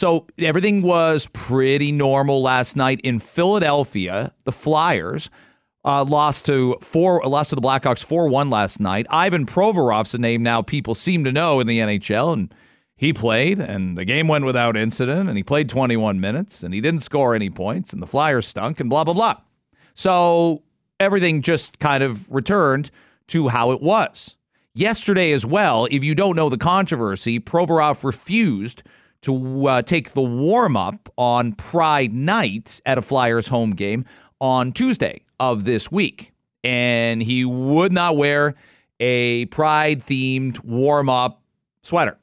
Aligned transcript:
So 0.00 0.26
everything 0.38 0.80
was 0.80 1.28
pretty 1.34 1.92
normal 1.92 2.40
last 2.40 2.74
night 2.74 3.02
in 3.02 3.18
Philadelphia. 3.18 4.32
The 4.44 4.50
Flyers 4.50 5.28
uh, 5.84 6.04
lost 6.04 6.46
to 6.46 6.78
four, 6.80 7.22
lost 7.26 7.50
to 7.50 7.54
the 7.54 7.60
Blackhawks 7.60 8.02
four 8.02 8.26
one 8.26 8.48
last 8.48 8.80
night. 8.80 9.06
Ivan 9.10 9.44
Provorov's 9.44 10.14
a 10.14 10.18
name 10.18 10.42
now 10.42 10.62
people 10.62 10.94
seem 10.94 11.22
to 11.24 11.32
know 11.32 11.60
in 11.60 11.66
the 11.66 11.80
NHL, 11.80 12.32
and 12.32 12.54
he 12.96 13.12
played, 13.12 13.58
and 13.58 13.98
the 13.98 14.06
game 14.06 14.26
went 14.26 14.46
without 14.46 14.74
incident, 14.74 15.28
and 15.28 15.36
he 15.36 15.42
played 15.42 15.68
21 15.68 16.18
minutes, 16.18 16.62
and 16.62 16.72
he 16.72 16.80
didn't 16.80 17.00
score 17.00 17.34
any 17.34 17.50
points, 17.50 17.92
and 17.92 18.02
the 18.02 18.06
Flyers 18.06 18.46
stunk, 18.46 18.80
and 18.80 18.88
blah 18.88 19.04
blah 19.04 19.12
blah. 19.12 19.34
So 19.92 20.62
everything 20.98 21.42
just 21.42 21.78
kind 21.78 22.02
of 22.02 22.32
returned 22.32 22.90
to 23.26 23.48
how 23.48 23.72
it 23.72 23.82
was. 23.82 24.36
Yesterday 24.72 25.32
as 25.32 25.44
well, 25.44 25.86
if 25.90 26.02
you 26.02 26.14
don't 26.14 26.36
know 26.36 26.48
the 26.48 26.56
controversy, 26.56 27.38
Provorov 27.38 28.02
refused 28.02 28.82
to 29.22 29.66
uh, 29.66 29.82
take 29.82 30.12
the 30.12 30.22
warm 30.22 30.76
up 30.76 31.08
on 31.16 31.52
Pride 31.52 32.12
night 32.12 32.80
at 32.86 32.98
a 32.98 33.02
Flyers 33.02 33.48
home 33.48 33.72
game 33.72 34.04
on 34.40 34.72
Tuesday 34.72 35.22
of 35.38 35.64
this 35.64 35.90
week. 35.92 36.32
And 36.64 37.22
he 37.22 37.44
would 37.44 37.92
not 37.92 38.16
wear 38.16 38.54
a 38.98 39.46
Pride 39.46 40.00
themed 40.00 40.62
warm 40.64 41.08
up 41.08 41.42
sweater. 41.82 42.18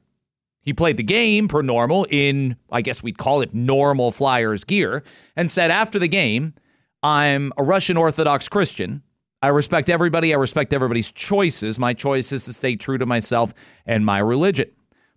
He 0.62 0.72
played 0.72 0.96
the 0.96 1.02
game 1.02 1.48
per 1.48 1.62
normal 1.62 2.06
in, 2.10 2.56
I 2.70 2.82
guess 2.82 3.02
we'd 3.02 3.16
call 3.16 3.40
it 3.40 3.54
normal 3.54 4.12
Flyers 4.12 4.64
gear, 4.64 5.02
and 5.34 5.50
said 5.50 5.70
after 5.70 5.98
the 5.98 6.08
game, 6.08 6.54
I'm 7.02 7.52
a 7.56 7.62
Russian 7.62 7.96
Orthodox 7.96 8.48
Christian. 8.48 9.02
I 9.40 9.48
respect 9.48 9.88
everybody. 9.88 10.34
I 10.34 10.36
respect 10.36 10.72
everybody's 10.72 11.12
choices. 11.12 11.78
My 11.78 11.94
choice 11.94 12.32
is 12.32 12.44
to 12.44 12.52
stay 12.52 12.76
true 12.76 12.98
to 12.98 13.06
myself 13.06 13.54
and 13.86 14.04
my 14.04 14.18
religion. 14.18 14.70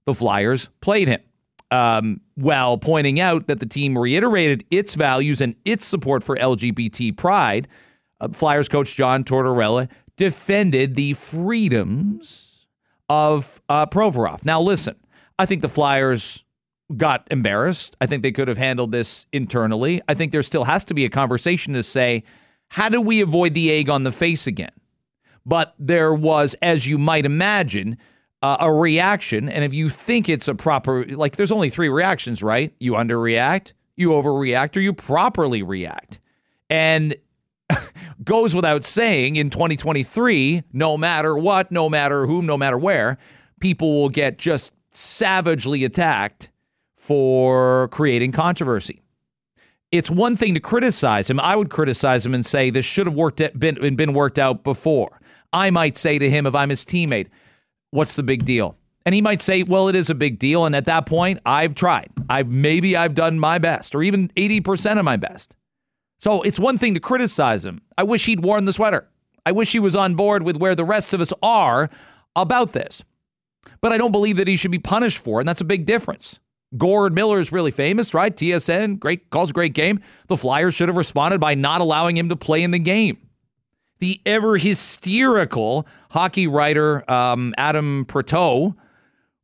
The 0.05 0.13
Flyers 0.13 0.69
played 0.79 1.07
him 1.07 1.21
um, 1.71 2.21
while 2.35 2.77
pointing 2.77 3.19
out 3.19 3.47
that 3.47 3.59
the 3.59 3.65
team 3.65 3.97
reiterated 3.97 4.65
its 4.69 4.93
values 4.93 5.41
and 5.41 5.55
its 5.65 5.85
support 5.85 6.23
for 6.23 6.35
LGBT 6.35 7.17
pride. 7.17 7.67
Uh, 8.19 8.27
Flyers 8.29 8.67
coach 8.69 8.95
John 8.95 9.23
Tortorella 9.23 9.89
defended 10.17 10.95
the 10.95 11.13
freedoms 11.13 12.67
of 13.09 13.61
uh, 13.69 13.85
Provorov. 13.87 14.45
Now, 14.45 14.61
listen, 14.61 14.95
I 15.39 15.45
think 15.45 15.61
the 15.61 15.69
Flyers 15.69 16.45
got 16.95 17.25
embarrassed. 17.31 17.95
I 18.01 18.05
think 18.05 18.21
they 18.21 18.31
could 18.31 18.47
have 18.47 18.57
handled 18.57 18.91
this 18.91 19.25
internally. 19.31 20.01
I 20.07 20.13
think 20.13 20.31
there 20.31 20.43
still 20.43 20.65
has 20.65 20.85
to 20.85 20.93
be 20.93 21.05
a 21.05 21.09
conversation 21.09 21.73
to 21.73 21.83
say, 21.83 22.23
how 22.69 22.89
do 22.89 23.01
we 23.01 23.21
avoid 23.21 23.53
the 23.53 23.71
egg 23.71 23.89
on 23.89 24.03
the 24.03 24.11
face 24.11 24.45
again? 24.45 24.71
But 25.45 25.73
there 25.79 26.13
was, 26.13 26.55
as 26.61 26.87
you 26.87 26.97
might 26.97 27.25
imagine, 27.25 27.97
uh, 28.41 28.57
a 28.59 28.73
reaction. 28.73 29.49
And 29.49 29.63
if 29.63 29.73
you 29.73 29.89
think 29.89 30.29
it's 30.29 30.47
a 30.47 30.55
proper, 30.55 31.05
like, 31.05 31.35
there's 31.35 31.51
only 31.51 31.69
three 31.69 31.89
reactions, 31.89 32.41
right? 32.41 32.73
You 32.79 32.93
underreact, 32.93 33.73
you 33.95 34.09
overreact, 34.09 34.75
or 34.75 34.79
you 34.79 34.93
properly 34.93 35.63
react. 35.63 36.19
And 36.69 37.15
goes 38.23 38.55
without 38.55 38.85
saying 38.85 39.35
in 39.35 39.49
2023, 39.49 40.63
no 40.73 40.97
matter 40.97 41.37
what, 41.37 41.71
no 41.71 41.89
matter 41.89 42.25
whom, 42.25 42.45
no 42.45 42.57
matter 42.57 42.77
where, 42.77 43.17
people 43.59 44.01
will 44.01 44.09
get 44.09 44.37
just 44.37 44.71
savagely 44.91 45.83
attacked 45.83 46.49
for 46.95 47.87
creating 47.89 48.31
controversy. 48.31 49.01
It's 49.91 50.09
one 50.09 50.37
thing 50.37 50.53
to 50.53 50.59
criticize 50.59 51.29
him. 51.29 51.39
I 51.39 51.55
would 51.55 51.69
criticize 51.69 52.25
him 52.25 52.33
and 52.33 52.45
say 52.45 52.69
this 52.69 52.85
should 52.85 53.07
have 53.07 53.15
worked 53.15 53.41
been 53.59 53.95
been 53.95 54.13
worked 54.13 54.39
out 54.39 54.63
before. 54.63 55.19
I 55.51 55.69
might 55.69 55.97
say 55.97 56.17
to 56.17 56.29
him 56.29 56.45
if 56.45 56.55
I'm 56.55 56.69
his 56.69 56.85
teammate, 56.85 57.27
"What's 57.91 58.15
the 58.15 58.23
big 58.23 58.43
deal?" 58.45 58.75
And 59.05 59.15
he 59.15 59.21
might 59.21 59.41
say, 59.41 59.63
"Well, 59.63 59.87
it 59.87 59.95
is 59.95 60.09
a 60.09 60.15
big 60.15 60.39
deal." 60.39 60.65
And 60.65 60.75
at 60.75 60.85
that 60.85 61.05
point, 61.05 61.39
I've 61.45 61.75
tried. 61.75 62.09
I've 62.29 62.51
maybe 62.51 62.95
I've 62.97 63.15
done 63.15 63.39
my 63.39 63.57
best, 63.57 63.95
or 63.95 64.03
even 64.03 64.31
eighty 64.35 64.59
percent 64.59 64.99
of 64.99 65.05
my 65.05 65.17
best. 65.17 65.55
So 66.19 66.41
it's 66.43 66.59
one 66.59 66.77
thing 66.77 66.93
to 66.93 66.99
criticize 66.99 67.65
him. 67.65 67.81
I 67.97 68.03
wish 68.03 68.25
he'd 68.25 68.43
worn 68.43 68.65
the 68.65 68.73
sweater. 68.73 69.07
I 69.45 69.51
wish 69.53 69.71
he 69.71 69.79
was 69.79 69.95
on 69.95 70.15
board 70.15 70.43
with 70.43 70.57
where 70.57 70.75
the 70.75 70.85
rest 70.85 71.13
of 71.13 71.21
us 71.21 71.33
are 71.41 71.89
about 72.35 72.73
this. 72.73 73.03
But 73.81 73.91
I 73.91 73.97
don't 73.97 74.11
believe 74.11 74.37
that 74.37 74.47
he 74.47 74.55
should 74.55 74.71
be 74.71 74.79
punished 74.79 75.17
for 75.17 75.39
it, 75.39 75.41
and 75.41 75.49
that's 75.49 75.61
a 75.61 75.65
big 75.65 75.85
difference. 75.85 76.39
Gord 76.77 77.13
Miller 77.13 77.39
is 77.39 77.51
really 77.51 77.71
famous, 77.71 78.13
right? 78.13 78.35
TSN, 78.35 78.99
great 78.99 79.29
calls 79.29 79.49
a 79.49 79.53
great 79.53 79.73
game. 79.73 79.99
The 80.27 80.37
Flyers 80.37 80.73
should 80.73 80.89
have 80.89 80.97
responded 80.97 81.39
by 81.39 81.55
not 81.55 81.81
allowing 81.81 82.17
him 82.17 82.29
to 82.29 82.35
play 82.35 82.63
in 82.63 82.71
the 82.71 82.79
game. 82.79 83.17
The 84.01 84.19
ever 84.25 84.57
hysterical 84.57 85.87
hockey 86.09 86.47
writer 86.47 87.09
um, 87.09 87.53
Adam 87.57 88.05
Proteau 88.05 88.75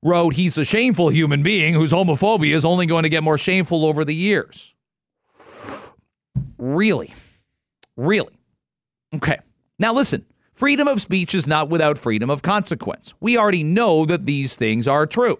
wrote, 0.04 0.34
"He's 0.34 0.58
a 0.58 0.66
shameful 0.66 1.10
human 1.10 1.44
being 1.44 1.76
whose 1.76 1.92
homophobia 1.92 2.56
is 2.56 2.66
only 2.66 2.88
going 2.88 3.04
to 3.04 3.10
get 3.10 3.24
more 3.24 3.38
shameful 3.38 3.86
over 3.86 4.04
the 4.04 4.16
years." 4.16 4.76
Really, 6.58 7.14
really. 7.96 8.34
Okay. 9.16 9.38
Now 9.80 9.94
listen. 9.94 10.26
Freedom 10.54 10.88
of 10.88 11.04
speech 11.04 11.36
is 11.36 11.46
not 11.46 11.70
without 11.70 12.00
freedom 12.00 12.32
of 12.32 12.42
consequence. 12.42 13.14
We 13.20 13.38
already 13.38 13.64
know 13.64 14.08
that 14.08 14.26
these 14.26 14.56
things 14.56 14.88
are 14.88 15.06
true. 15.06 15.38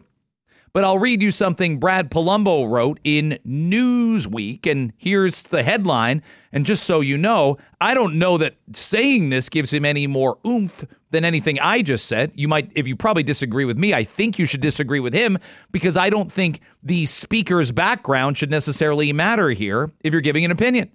But 0.74 0.84
I'll 0.84 1.00
read 1.00 1.22
you 1.22 1.32
something 1.32 1.80
Brad 1.80 2.12
Polumbo 2.12 2.70
wrote 2.70 3.00
in 3.04 3.40
Newsweek, 3.48 4.70
and 4.70 4.94
here's 4.98 5.44
the 5.44 5.64
headline. 5.64 6.22
And 6.52 6.66
just 6.66 6.84
so 6.84 7.02
you 7.02 7.18
know, 7.18 7.58
I 7.82 7.94
don't 7.94 8.20
know 8.20 8.38
that 8.38 8.56
saying 8.74 9.30
this 9.30 9.50
gives 9.50 9.74
him 9.74 9.86
any 9.86 10.08
more 10.08 10.38
oomph 10.46 10.86
than 11.12 11.26
anything 11.26 11.60
I 11.60 11.82
just 11.82 12.06
said. 12.06 12.32
You 12.36 12.48
might, 12.48 12.72
if 12.76 12.88
you 12.88 12.96
probably 12.96 13.24
disagree 13.24 13.66
with 13.66 13.78
me, 13.78 13.94
I 13.94 14.04
think 14.04 14.38
you 14.38 14.46
should 14.46 14.62
disagree 14.62 15.00
with 15.00 15.14
him 15.14 15.38
because 15.72 15.98
I 15.98 16.10
don't 16.10 16.32
think 16.32 16.60
the 16.84 17.06
speaker's 17.06 17.72
background 17.72 18.38
should 18.38 18.52
necessarily 18.52 19.14
matter 19.14 19.50
here 19.50 19.92
if 20.04 20.12
you're 20.14 20.22
giving 20.22 20.46
an 20.46 20.52
opinion. 20.52 20.92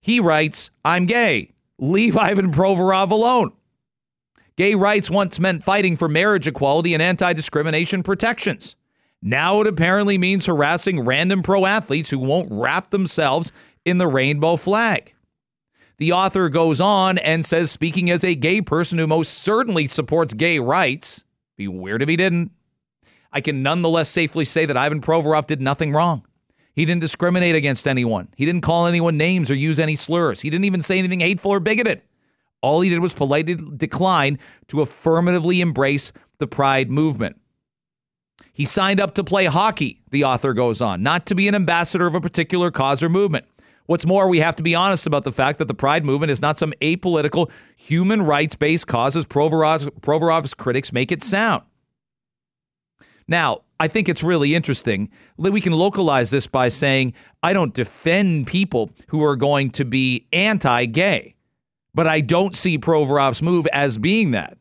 He 0.00 0.20
writes, 0.20 0.70
I'm 0.84 1.06
gay. 1.06 1.52
Leave 1.78 2.16
Ivan 2.16 2.52
Provorov 2.52 3.10
alone. 3.10 3.52
Gay 4.56 4.74
rights 4.76 5.10
once 5.10 5.40
meant 5.40 5.64
fighting 5.64 5.96
for 5.96 6.08
marriage 6.08 6.46
equality 6.46 6.94
and 6.94 7.02
anti 7.02 7.32
discrimination 7.32 8.02
protections. 8.02 8.76
Now 9.20 9.60
it 9.60 9.66
apparently 9.66 10.18
means 10.18 10.46
harassing 10.46 11.00
random 11.00 11.42
pro 11.42 11.66
athletes 11.66 12.10
who 12.10 12.18
won't 12.18 12.52
wrap 12.52 12.90
themselves 12.90 13.52
in 13.84 13.98
the 13.98 14.06
rainbow 14.06 14.56
flag. 14.56 15.14
The 15.96 16.12
author 16.12 16.48
goes 16.48 16.80
on 16.80 17.18
and 17.18 17.44
says, 17.44 17.70
speaking 17.70 18.10
as 18.10 18.22
a 18.22 18.34
gay 18.34 18.60
person 18.60 18.98
who 18.98 19.06
most 19.06 19.32
certainly 19.32 19.86
supports 19.86 20.34
gay 20.34 20.58
rights, 20.58 21.24
be 21.56 21.68
weird 21.68 22.02
if 22.02 22.08
he 22.08 22.16
didn't. 22.16 22.50
I 23.32 23.40
can 23.40 23.62
nonetheless 23.62 24.08
safely 24.08 24.44
say 24.44 24.66
that 24.66 24.76
Ivan 24.76 25.00
Provorov 25.00 25.46
did 25.46 25.60
nothing 25.60 25.92
wrong. 25.92 26.26
He 26.74 26.84
didn't 26.84 27.00
discriminate 27.00 27.54
against 27.54 27.86
anyone. 27.86 28.28
He 28.36 28.44
didn't 28.44 28.62
call 28.62 28.86
anyone 28.86 29.16
names 29.16 29.50
or 29.50 29.54
use 29.54 29.78
any 29.78 29.96
slurs. 29.96 30.40
He 30.40 30.50
didn't 30.50 30.64
even 30.64 30.82
say 30.82 30.98
anything 30.98 31.20
hateful 31.20 31.52
or 31.52 31.60
bigoted. 31.60 32.02
All 32.64 32.80
he 32.80 32.88
did 32.88 33.00
was 33.00 33.12
politely 33.12 33.56
decline 33.76 34.38
to 34.68 34.80
affirmatively 34.80 35.60
embrace 35.60 36.12
the 36.38 36.46
pride 36.46 36.90
movement. 36.90 37.38
He 38.54 38.64
signed 38.64 39.00
up 39.00 39.14
to 39.16 39.22
play 39.22 39.44
hockey, 39.44 40.00
the 40.10 40.24
author 40.24 40.54
goes 40.54 40.80
on, 40.80 41.02
not 41.02 41.26
to 41.26 41.34
be 41.34 41.46
an 41.46 41.54
ambassador 41.54 42.06
of 42.06 42.14
a 42.14 42.22
particular 42.22 42.70
cause 42.70 43.02
or 43.02 43.10
movement. 43.10 43.44
What's 43.84 44.06
more, 44.06 44.28
we 44.28 44.38
have 44.38 44.56
to 44.56 44.62
be 44.62 44.74
honest 44.74 45.06
about 45.06 45.24
the 45.24 45.32
fact 45.32 45.58
that 45.58 45.68
the 45.68 45.74
pride 45.74 46.06
movement 46.06 46.30
is 46.30 46.40
not 46.40 46.58
some 46.58 46.72
apolitical, 46.80 47.52
human 47.76 48.22
rights 48.22 48.56
based 48.56 48.86
cause 48.86 49.14
as 49.14 49.26
Provorov's, 49.26 49.84
Provorov's 50.00 50.54
critics 50.54 50.90
make 50.90 51.12
it 51.12 51.22
sound. 51.22 51.64
Now, 53.28 53.60
I 53.78 53.88
think 53.88 54.08
it's 54.08 54.22
really 54.22 54.54
interesting 54.54 55.10
that 55.38 55.52
we 55.52 55.60
can 55.60 55.74
localize 55.74 56.30
this 56.30 56.46
by 56.46 56.70
saying, 56.70 57.12
I 57.42 57.52
don't 57.52 57.74
defend 57.74 58.46
people 58.46 58.90
who 59.08 59.22
are 59.22 59.36
going 59.36 59.68
to 59.72 59.84
be 59.84 60.26
anti 60.32 60.86
gay. 60.86 61.33
But 61.94 62.06
I 62.06 62.20
don't 62.20 62.56
see 62.56 62.78
Provorov's 62.78 63.42
move 63.42 63.66
as 63.68 63.98
being 63.98 64.32
that. 64.32 64.58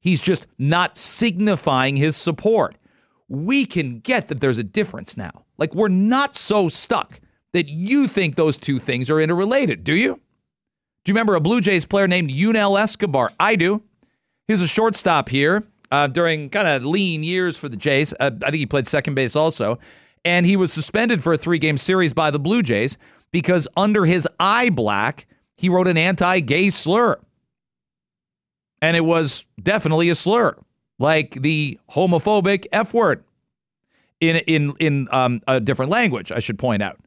He's 0.00 0.22
just 0.22 0.46
not 0.58 0.96
signifying 0.96 1.96
his 1.96 2.16
support. 2.16 2.76
We 3.28 3.66
can 3.66 4.00
get 4.00 4.28
that 4.28 4.40
there's 4.40 4.58
a 4.58 4.64
difference 4.64 5.16
now. 5.16 5.44
Like, 5.58 5.74
we're 5.74 5.88
not 5.88 6.34
so 6.34 6.68
stuck 6.68 7.20
that 7.52 7.68
you 7.68 8.08
think 8.08 8.34
those 8.34 8.56
two 8.56 8.78
things 8.78 9.10
are 9.10 9.20
interrelated, 9.20 9.84
do 9.84 9.94
you? 9.94 10.20
Do 11.04 11.10
you 11.10 11.14
remember 11.14 11.34
a 11.34 11.40
Blue 11.40 11.60
Jays 11.60 11.84
player 11.84 12.08
named 12.08 12.30
Yunel 12.30 12.78
Escobar? 12.78 13.30
I 13.38 13.56
do. 13.56 13.82
He 14.48 14.54
was 14.54 14.62
a 14.62 14.68
shortstop 14.68 15.28
here 15.28 15.64
uh, 15.90 16.06
during 16.06 16.48
kind 16.50 16.66
of 16.66 16.84
lean 16.84 17.22
years 17.22 17.56
for 17.56 17.68
the 17.68 17.76
Jays. 17.76 18.12
Uh, 18.18 18.30
I 18.42 18.50
think 18.50 18.56
he 18.60 18.66
played 18.66 18.86
second 18.86 19.14
base 19.14 19.36
also. 19.36 19.78
And 20.24 20.46
he 20.46 20.56
was 20.56 20.72
suspended 20.72 21.22
for 21.22 21.32
a 21.32 21.38
three 21.38 21.58
game 21.58 21.76
series 21.76 22.12
by 22.12 22.30
the 22.30 22.38
Blue 22.38 22.62
Jays 22.62 22.96
because 23.32 23.66
under 23.76 24.04
his 24.04 24.28
eye 24.38 24.70
black, 24.70 25.26
he 25.62 25.68
wrote 25.68 25.86
an 25.86 25.96
anti 25.96 26.40
gay 26.40 26.70
slur. 26.70 27.20
And 28.82 28.96
it 28.96 29.04
was 29.04 29.46
definitely 29.62 30.10
a 30.10 30.16
slur, 30.16 30.58
like 30.98 31.40
the 31.40 31.78
homophobic 31.92 32.66
F 32.72 32.92
word 32.92 33.22
in, 34.20 34.36
in, 34.38 34.74
in 34.80 35.08
um, 35.12 35.40
a 35.46 35.60
different 35.60 35.92
language, 35.92 36.32
I 36.32 36.40
should 36.40 36.58
point 36.58 36.82
out. 36.82 36.98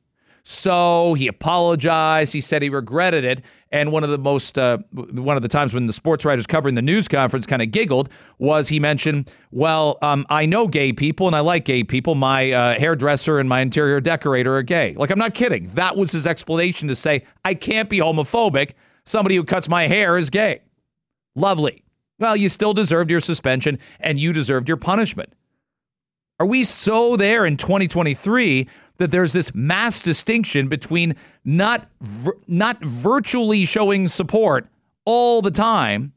So 0.47 1.15
he 1.15 1.27
apologized. 1.27 2.31
He 2.31 2.39
said 2.39 2.61
he 2.61 2.69
regretted 2.69 3.25
it. 3.25 3.43
And 3.71 3.91
one 3.91 4.03
of 4.03 4.11
the 4.11 4.19
most, 4.19 4.59
uh, 4.59 4.77
one 4.91 5.35
of 5.35 5.41
the 5.41 5.49
times 5.49 5.73
when 5.73 5.87
the 5.87 5.91
sports 5.91 6.23
writers 6.23 6.45
covering 6.45 6.75
the 6.75 6.83
news 6.83 7.07
conference 7.07 7.47
kind 7.47 7.63
of 7.63 7.71
giggled 7.71 8.09
was 8.37 8.69
he 8.69 8.79
mentioned, 8.79 9.31
well, 9.49 9.97
um, 10.03 10.23
I 10.29 10.45
know 10.45 10.67
gay 10.67 10.93
people 10.93 11.25
and 11.25 11.35
I 11.35 11.39
like 11.39 11.65
gay 11.65 11.83
people. 11.83 12.13
My 12.13 12.51
uh, 12.51 12.77
hairdresser 12.77 13.39
and 13.39 13.49
my 13.49 13.61
interior 13.61 13.99
decorator 13.99 14.55
are 14.55 14.61
gay. 14.61 14.93
Like, 14.93 15.09
I'm 15.09 15.17
not 15.17 15.33
kidding. 15.33 15.67
That 15.69 15.97
was 15.97 16.11
his 16.11 16.27
explanation 16.27 16.89
to 16.89 16.95
say, 16.95 17.23
I 17.43 17.55
can't 17.55 17.89
be 17.89 17.97
homophobic. 17.97 18.73
Somebody 19.03 19.37
who 19.37 19.43
cuts 19.43 19.67
my 19.67 19.87
hair 19.87 20.15
is 20.15 20.29
gay. 20.29 20.61
Lovely. 21.35 21.83
Well, 22.19 22.35
you 22.35 22.49
still 22.49 22.75
deserved 22.75 23.09
your 23.09 23.19
suspension 23.19 23.79
and 23.99 24.19
you 24.19 24.31
deserved 24.31 24.67
your 24.67 24.77
punishment. 24.77 25.33
Are 26.39 26.45
we 26.45 26.65
so 26.65 27.15
there 27.15 27.45
in 27.45 27.57
2023 27.57 28.67
that 28.97 29.11
there's 29.11 29.33
this 29.33 29.53
mass 29.53 30.01
distinction 30.01 30.67
between 30.67 31.15
not 31.43 31.87
not 32.47 32.83
virtually 32.83 33.65
showing 33.65 34.07
support 34.07 34.67
all 35.05 35.41
the 35.41 35.51
time 35.51 36.13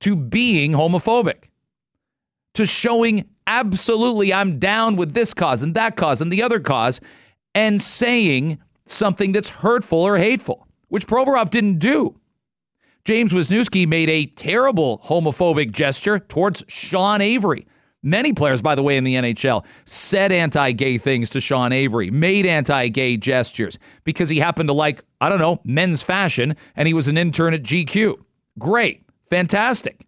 to 0.00 0.16
being 0.16 0.72
homophobic, 0.72 1.44
to 2.54 2.66
showing 2.66 3.28
absolutely 3.46 4.32
I'm 4.32 4.58
down 4.58 4.96
with 4.96 5.12
this 5.12 5.34
cause 5.34 5.62
and 5.62 5.74
that 5.74 5.96
cause 5.96 6.20
and 6.20 6.32
the 6.32 6.42
other 6.42 6.60
cause, 6.60 7.00
and 7.54 7.80
saying 7.80 8.58
something 8.86 9.32
that's 9.32 9.48
hurtful 9.48 10.00
or 10.00 10.18
hateful, 10.18 10.66
which 10.88 11.06
Provorov 11.06 11.50
didn't 11.50 11.78
do. 11.78 12.16
James 13.04 13.32
Wisniewski 13.32 13.86
made 13.86 14.10
a 14.10 14.26
terrible 14.26 15.00
homophobic 15.06 15.72
gesture 15.72 16.18
towards 16.18 16.64
Sean 16.68 17.20
Avery 17.20 17.66
Many 18.02 18.32
players, 18.32 18.62
by 18.62 18.74
the 18.74 18.82
way, 18.82 18.96
in 18.96 19.04
the 19.04 19.14
NHL 19.14 19.64
said 19.84 20.32
anti 20.32 20.72
gay 20.72 20.96
things 20.96 21.30
to 21.30 21.40
Sean 21.40 21.72
Avery, 21.72 22.10
made 22.10 22.46
anti 22.46 22.88
gay 22.88 23.16
gestures 23.16 23.78
because 24.04 24.30
he 24.30 24.38
happened 24.38 24.68
to 24.68 24.72
like, 24.72 25.02
I 25.20 25.28
don't 25.28 25.38
know, 25.38 25.60
men's 25.64 26.02
fashion 26.02 26.56
and 26.76 26.88
he 26.88 26.94
was 26.94 27.08
an 27.08 27.18
intern 27.18 27.52
at 27.52 27.62
GQ. 27.62 28.16
Great, 28.58 29.04
fantastic. 29.28 30.06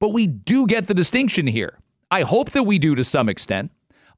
But 0.00 0.08
we 0.08 0.26
do 0.26 0.66
get 0.66 0.88
the 0.88 0.94
distinction 0.94 1.46
here. 1.46 1.78
I 2.10 2.22
hope 2.22 2.50
that 2.50 2.64
we 2.64 2.78
do 2.78 2.96
to 2.96 3.04
some 3.04 3.28
extent. 3.28 3.70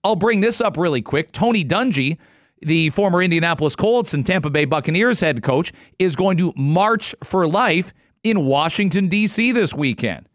I'll 0.04 0.16
bring 0.16 0.40
this 0.40 0.60
up 0.60 0.78
really 0.78 1.02
quick. 1.02 1.32
Tony 1.32 1.64
Dungy, 1.64 2.16
the 2.60 2.90
former 2.90 3.22
Indianapolis 3.22 3.76
Colts 3.76 4.14
and 4.14 4.24
Tampa 4.24 4.48
Bay 4.48 4.64
Buccaneers 4.64 5.20
head 5.20 5.42
coach, 5.42 5.72
is 5.98 6.16
going 6.16 6.38
to 6.38 6.54
march 6.56 7.14
for 7.22 7.46
life 7.46 7.92
in 8.24 8.46
Washington, 8.46 9.08
D.C. 9.08 9.52
this 9.52 9.74
weekend. 9.74 10.28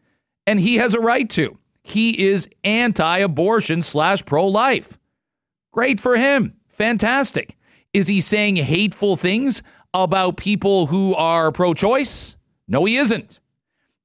And 0.45 0.59
he 0.59 0.75
has 0.75 0.93
a 0.93 0.99
right 0.99 1.29
to. 1.31 1.57
He 1.87 2.27
is 2.27 2.49
anti 2.65 3.19
abortion 3.19 3.81
slash 3.81 4.25
pro 4.25 4.45
life. 4.45 4.99
Great 5.71 6.01
for 6.01 6.17
him. 6.17 6.53
Fantastic. 6.67 7.55
Is 7.93 8.07
he 8.07 8.19
saying 8.19 8.57
hateful 8.57 9.15
things 9.15 9.63
about 9.93 10.35
people 10.35 10.87
who 10.87 11.15
are 11.15 11.49
pro 11.49 11.73
choice? 11.73 12.35
No, 12.67 12.83
he 12.83 12.97
isn't. 12.97 13.39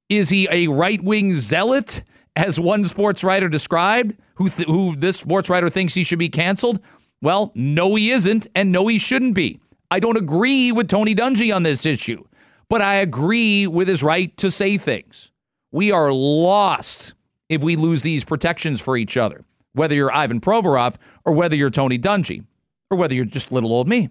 Is 0.07 0.29
he 0.29 0.47
a 0.49 0.69
right 0.69 1.03
wing 1.03 1.35
zealot, 1.35 2.03
as 2.37 2.57
one 2.57 2.85
sports 2.85 3.21
writer 3.21 3.49
described, 3.49 4.15
who, 4.35 4.47
th- 4.47 4.67
who 4.67 4.95
this 4.95 5.19
sports 5.19 5.49
writer 5.49 5.69
thinks 5.69 5.93
he 5.93 6.05
should 6.05 6.19
be 6.19 6.29
canceled? 6.29 6.79
Well, 7.21 7.51
no, 7.53 7.95
he 7.95 8.11
isn't, 8.11 8.47
and 8.55 8.71
no, 8.71 8.87
he 8.87 8.97
shouldn't 8.97 9.35
be. 9.35 9.59
I 9.91 9.99
don't 9.99 10.17
agree 10.17 10.71
with 10.71 10.87
Tony 10.87 11.13
Dungy 11.13 11.53
on 11.53 11.63
this 11.63 11.85
issue, 11.85 12.23
but 12.69 12.81
I 12.81 12.95
agree 12.95 13.67
with 13.67 13.89
his 13.89 14.03
right 14.03 14.35
to 14.37 14.49
say 14.49 14.77
things. 14.77 15.31
We 15.71 15.91
are 15.91 16.13
lost 16.13 17.13
if 17.53 17.63
we 17.63 17.75
lose 17.75 18.03
these 18.03 18.25
protections 18.25 18.81
for 18.81 18.97
each 18.97 19.17
other, 19.17 19.43
whether 19.73 19.95
you're 19.95 20.13
Ivan 20.13 20.41
Provorov 20.41 20.95
or 21.25 21.33
whether 21.33 21.55
you're 21.55 21.69
Tony 21.69 21.97
Dungy 21.99 22.45
or 22.89 22.97
whether 22.97 23.13
you're 23.13 23.25
just 23.25 23.51
little 23.51 23.71
old 23.71 23.87
me. 23.87 24.09